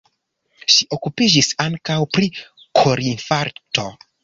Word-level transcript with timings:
Ŝi 0.75 0.87
okupiĝis 0.97 1.51
ankaŭ 1.67 1.99
pri 2.17 2.33
korinfarkto. 2.83 3.89